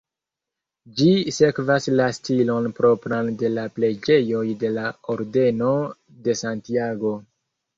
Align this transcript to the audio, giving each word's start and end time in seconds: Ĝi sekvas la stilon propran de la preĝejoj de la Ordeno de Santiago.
Ĝi 1.01 1.09
sekvas 1.35 1.85
la 1.99 2.07
stilon 2.19 2.69
propran 2.79 3.29
de 3.43 3.53
la 3.59 3.67
preĝejoj 3.77 4.43
de 4.65 4.73
la 4.79 4.89
Ordeno 5.17 5.71
de 6.25 6.39
Santiago. 6.45 7.15